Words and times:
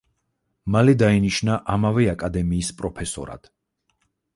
მალე 0.75 0.95
დაინიშნა 1.01 1.59
ამავე 1.75 2.09
აკადემიის 2.17 2.77
პროფესორად. 2.83 3.57